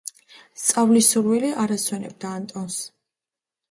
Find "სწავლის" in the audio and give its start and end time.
0.61-1.11